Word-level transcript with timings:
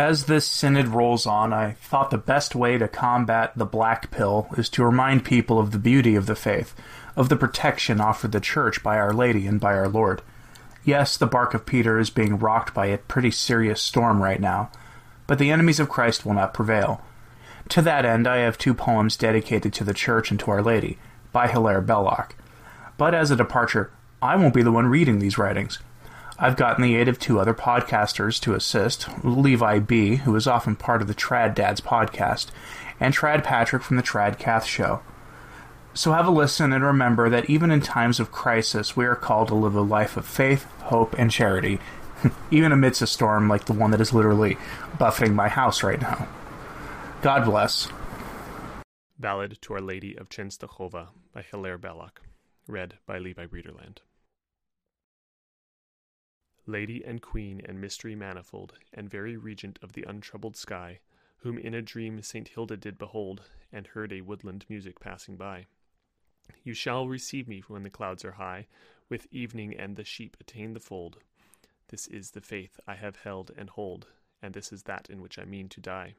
As 0.00 0.24
this 0.24 0.46
synod 0.46 0.88
rolls 0.88 1.26
on, 1.26 1.52
I 1.52 1.72
thought 1.72 2.10
the 2.10 2.16
best 2.16 2.54
way 2.54 2.78
to 2.78 2.88
combat 2.88 3.52
the 3.54 3.66
black 3.66 4.10
pill 4.10 4.48
is 4.56 4.70
to 4.70 4.82
remind 4.82 5.26
people 5.26 5.58
of 5.58 5.72
the 5.72 5.78
beauty 5.78 6.16
of 6.16 6.24
the 6.24 6.34
faith, 6.34 6.74
of 7.16 7.28
the 7.28 7.36
protection 7.36 8.00
offered 8.00 8.32
the 8.32 8.40
Church 8.40 8.82
by 8.82 8.96
Our 8.96 9.12
Lady 9.12 9.46
and 9.46 9.60
by 9.60 9.74
our 9.74 9.90
Lord. 9.90 10.22
Yes, 10.86 11.18
the 11.18 11.26
bark 11.26 11.52
of 11.52 11.66
Peter 11.66 11.98
is 11.98 12.08
being 12.08 12.38
rocked 12.38 12.72
by 12.72 12.86
a 12.86 12.96
pretty 12.96 13.30
serious 13.30 13.82
storm 13.82 14.22
right 14.22 14.40
now, 14.40 14.70
but 15.26 15.38
the 15.38 15.50
enemies 15.50 15.78
of 15.78 15.90
Christ 15.90 16.24
will 16.24 16.32
not 16.32 16.54
prevail. 16.54 17.02
To 17.68 17.82
that 17.82 18.06
end, 18.06 18.26
I 18.26 18.38
have 18.38 18.56
two 18.56 18.72
poems 18.72 19.18
dedicated 19.18 19.74
to 19.74 19.84
the 19.84 19.92
Church 19.92 20.30
and 20.30 20.40
to 20.40 20.50
Our 20.50 20.62
Lady, 20.62 20.96
by 21.30 21.46
Hilaire 21.46 21.82
Belloc. 21.82 22.34
But 22.96 23.14
as 23.14 23.30
a 23.30 23.36
departure, 23.36 23.92
I 24.22 24.36
won't 24.36 24.54
be 24.54 24.62
the 24.62 24.72
one 24.72 24.86
reading 24.86 25.18
these 25.18 25.36
writings. 25.36 25.78
I've 26.42 26.56
gotten 26.56 26.82
the 26.82 26.96
aid 26.96 27.06
of 27.06 27.18
two 27.18 27.38
other 27.38 27.52
podcasters 27.52 28.40
to 28.40 28.54
assist 28.54 29.06
Levi 29.22 29.78
B., 29.78 30.16
who 30.16 30.34
is 30.36 30.46
often 30.46 30.74
part 30.74 31.02
of 31.02 31.08
the 31.08 31.14
Trad 31.14 31.54
Dads 31.54 31.82
podcast, 31.82 32.46
and 32.98 33.12
Trad 33.12 33.44
Patrick 33.44 33.82
from 33.82 33.98
the 33.98 34.02
Trad 34.02 34.38
Cath 34.38 34.64
Show. 34.64 35.02
So 35.92 36.12
have 36.12 36.26
a 36.26 36.30
listen 36.30 36.72
and 36.72 36.82
remember 36.82 37.28
that 37.28 37.50
even 37.50 37.70
in 37.70 37.82
times 37.82 38.18
of 38.20 38.32
crisis, 38.32 38.96
we 38.96 39.04
are 39.04 39.16
called 39.16 39.48
to 39.48 39.54
live 39.54 39.74
a 39.74 39.82
life 39.82 40.16
of 40.16 40.24
faith, 40.24 40.64
hope, 40.84 41.14
and 41.18 41.30
charity, 41.30 41.78
even 42.50 42.72
amidst 42.72 43.02
a 43.02 43.06
storm 43.06 43.46
like 43.46 43.66
the 43.66 43.74
one 43.74 43.90
that 43.90 44.00
is 44.00 44.14
literally 44.14 44.56
buffeting 44.98 45.34
my 45.34 45.48
house 45.48 45.82
right 45.82 46.00
now. 46.00 46.26
God 47.20 47.44
bless. 47.44 47.86
Ballad 49.18 49.58
to 49.60 49.74
Our 49.74 49.82
Lady 49.82 50.16
of 50.16 50.30
Czestochowa 50.30 51.08
by 51.34 51.42
Hilaire 51.42 51.76
Belloc, 51.76 52.22
read 52.66 52.94
by 53.04 53.18
Levi 53.18 53.44
Breederland. 53.44 53.98
Lady 56.70 57.04
and 57.04 57.20
Queen 57.20 57.60
and 57.64 57.80
Mystery 57.80 58.14
manifold, 58.14 58.78
and 58.94 59.10
very 59.10 59.36
Regent 59.36 59.78
of 59.82 59.92
the 59.92 60.04
untroubled 60.04 60.56
sky, 60.56 61.00
whom 61.38 61.58
in 61.58 61.74
a 61.74 61.82
dream 61.82 62.22
Saint 62.22 62.48
Hilda 62.48 62.76
did 62.76 62.96
behold, 62.96 63.42
and 63.72 63.88
heard 63.88 64.12
a 64.12 64.20
woodland 64.20 64.64
music 64.68 65.00
passing 65.00 65.36
by. 65.36 65.66
You 66.62 66.72
shall 66.74 67.08
receive 67.08 67.48
me 67.48 67.62
when 67.66 67.82
the 67.82 67.90
clouds 67.90 68.24
are 68.24 68.32
high, 68.32 68.68
with 69.08 69.26
evening 69.32 69.74
and 69.74 69.96
the 69.96 70.04
sheep 70.04 70.36
attain 70.40 70.72
the 70.74 70.80
fold. 70.80 71.18
This 71.88 72.06
is 72.06 72.30
the 72.30 72.40
faith 72.40 72.78
I 72.86 72.94
have 72.94 73.16
held 73.16 73.50
and 73.56 73.68
hold, 73.70 74.06
and 74.40 74.54
this 74.54 74.72
is 74.72 74.84
that 74.84 75.10
in 75.10 75.20
which 75.20 75.38
I 75.38 75.44
mean 75.44 75.68
to 75.70 75.80
die. 75.80 76.14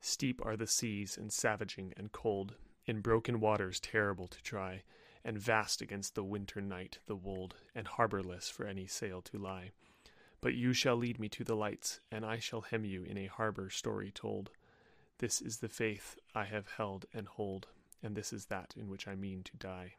Steep 0.00 0.40
are 0.46 0.56
the 0.56 0.66
seas, 0.66 1.18
and 1.18 1.32
savaging 1.32 1.92
and 1.96 2.12
cold, 2.12 2.54
in 2.86 3.00
broken 3.00 3.40
waters 3.40 3.80
terrible 3.80 4.28
to 4.28 4.42
try, 4.42 4.82
and 5.24 5.38
vast 5.38 5.80
against 5.80 6.14
the 6.14 6.24
winter 6.24 6.60
night 6.60 6.98
the 7.06 7.16
wold, 7.16 7.54
and 7.74 7.86
harbourless 7.86 8.48
for 8.48 8.66
any 8.66 8.86
sail 8.86 9.20
to 9.22 9.38
lie. 9.38 9.70
But 10.40 10.54
you 10.54 10.72
shall 10.72 10.96
lead 10.96 11.18
me 11.18 11.28
to 11.30 11.44
the 11.44 11.56
lights, 11.56 12.00
and 12.10 12.24
I 12.24 12.38
shall 12.38 12.62
hem 12.62 12.84
you 12.84 13.02
in 13.02 13.18
a 13.18 13.26
harbour 13.26 13.68
story 13.70 14.10
told. 14.10 14.50
This 15.18 15.42
is 15.42 15.58
the 15.58 15.68
faith 15.68 16.18
I 16.34 16.44
have 16.44 16.68
held 16.76 17.04
and 17.12 17.28
hold, 17.28 17.68
and 18.02 18.16
this 18.16 18.32
is 18.32 18.46
that 18.46 18.74
in 18.76 18.88
which 18.88 19.06
I 19.06 19.14
mean 19.14 19.42
to 19.44 19.56
die. 19.56 19.94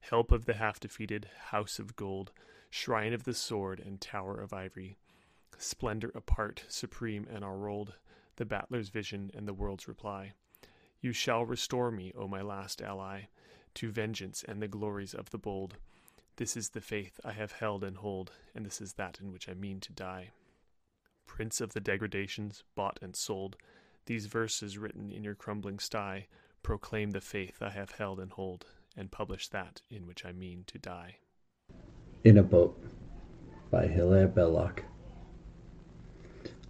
Help 0.00 0.30
of 0.30 0.44
the 0.44 0.54
half 0.54 0.78
defeated, 0.78 1.28
house 1.46 1.78
of 1.78 1.96
gold, 1.96 2.32
shrine 2.70 3.12
of 3.12 3.24
the 3.24 3.34
sword, 3.34 3.80
and 3.80 4.00
tower 4.00 4.40
of 4.40 4.52
ivory, 4.52 4.98
splendor 5.58 6.10
apart, 6.14 6.64
supreme 6.68 7.26
and 7.28 7.44
enrolled, 7.44 7.94
the 8.36 8.44
battler's 8.44 8.88
vision 8.88 9.30
and 9.34 9.46
the 9.46 9.54
world's 9.54 9.88
reply. 9.88 10.32
You 11.00 11.12
shall 11.12 11.44
restore 11.44 11.90
me, 11.90 12.12
O 12.16 12.28
my 12.28 12.42
last 12.42 12.80
ally, 12.80 13.22
to 13.74 13.90
vengeance 13.90 14.44
and 14.46 14.60
the 14.60 14.68
glories 14.68 15.14
of 15.14 15.30
the 15.30 15.38
bold. 15.38 15.76
This 16.36 16.56
is 16.56 16.70
the 16.70 16.80
faith 16.80 17.20
I 17.24 17.32
have 17.32 17.52
held 17.52 17.84
and 17.84 17.96
hold, 17.96 18.32
and 18.54 18.64
this 18.64 18.80
is 18.80 18.94
that 18.94 19.18
in 19.20 19.32
which 19.32 19.48
I 19.48 19.54
mean 19.54 19.80
to 19.80 19.92
die. 19.92 20.30
Prince 21.26 21.60
of 21.60 21.72
the 21.72 21.80
degradations, 21.80 22.64
bought 22.74 22.98
and 23.02 23.14
sold, 23.14 23.56
these 24.06 24.26
verses 24.26 24.78
written 24.78 25.10
in 25.10 25.24
your 25.24 25.34
crumbling 25.34 25.78
sty 25.78 26.26
proclaim 26.62 27.10
the 27.10 27.20
faith 27.20 27.58
I 27.60 27.70
have 27.70 27.92
held 27.92 28.20
and 28.20 28.30
hold, 28.30 28.66
and 28.96 29.10
publish 29.10 29.48
that 29.48 29.82
in 29.90 30.06
which 30.06 30.24
I 30.24 30.32
mean 30.32 30.64
to 30.68 30.78
die. 30.78 31.16
In 32.24 32.38
a 32.38 32.42
Boat 32.42 32.78
by 33.70 33.86
Hilaire 33.86 34.28
Belloc. 34.28 34.84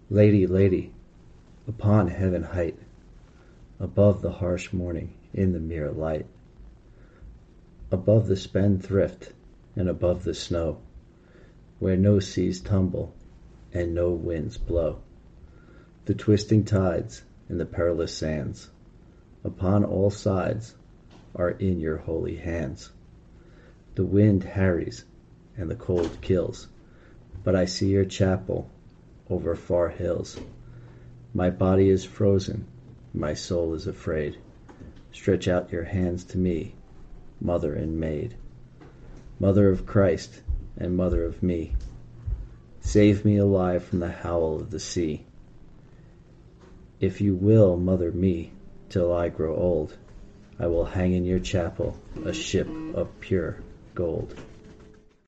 Lady, 0.09 0.47
lady, 0.47 0.93
upon 1.67 2.09
heaven 2.09 2.43
height, 2.43 2.79
above 3.81 4.23
the 4.23 4.33
harsh 4.33 4.73
morning 4.73 5.15
in 5.35 5.53
the 5.53 5.61
mirror 5.61 5.91
light, 5.91 6.27
above 7.93 8.27
the 8.27 8.37
spindrift 8.37 9.35
and 9.77 9.87
above 9.87 10.25
the 10.25 10.33
snow, 10.33 10.79
where 11.79 11.97
no 11.97 12.19
seas 12.19 12.59
tumble 12.59 13.15
and 13.75 13.95
no 13.95 14.11
winds 14.11 14.57
blow, 14.57 14.99
the 16.07 16.15
twisting 16.15 16.65
tides 16.65 17.23
and 17.51 17.61
the 17.61 17.67
perilous 17.67 18.17
sands 18.17 18.71
upon 19.45 19.85
all 19.85 20.09
sides 20.09 20.75
are 21.35 21.51
in 21.51 21.79
your 21.81 21.99
holy 21.99 22.37
hands. 22.37 22.91
The 23.95 24.07
wind 24.07 24.43
harries 24.43 25.05
and 25.59 25.71
the 25.71 25.75
cold 25.75 26.19
kills, 26.23 26.69
but 27.45 27.55
I 27.55 27.67
see 27.67 27.91
your 27.91 28.07
chapel 28.07 28.71
over 29.29 29.55
far 29.55 29.91
hills. 29.91 30.41
My 31.35 31.51
body 31.51 31.91
is 31.91 32.07
frozen, 32.07 32.67
my 33.13 33.35
soul 33.35 33.75
is 33.75 33.87
afraid. 33.87 34.39
Stretch 35.13 35.47
out 35.47 35.73
your 35.73 35.85
hands 35.85 36.25
to 36.25 36.39
me 36.39 36.75
mother 37.43 37.75
and 37.75 37.99
maid, 37.99 38.35
mother 39.41 39.69
of 39.69 39.85
Christ 39.85 40.41
and 40.77 40.97
mother 40.97 41.25
of 41.25 41.43
me. 41.43 41.75
Save 42.81 43.25
me 43.25 43.37
alive 43.37 43.85
from 43.85 44.01
the 44.01 44.11
howl 44.11 44.57
of 44.57 44.71
the 44.71 44.81
sea. 44.81 45.25
If 47.01 47.21
you 47.21 47.35
will 47.35 47.77
mother 47.77 48.13
me 48.13 48.53
till 48.89 49.13
I 49.13 49.29
grow 49.29 49.57
old, 49.57 49.97
I 50.59 50.67
will 50.69 50.85
hang 50.85 51.13
in 51.13 51.25
your 51.25 51.41
chapel 51.41 51.99
a 52.25 52.33
ship 52.33 52.69
of 52.95 53.09
pure 53.21 53.57
gold. 53.95 54.35